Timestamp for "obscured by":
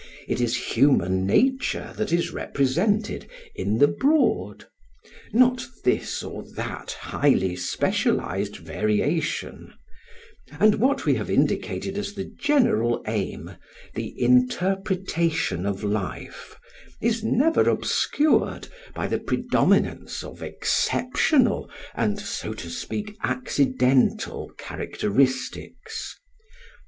17.69-19.05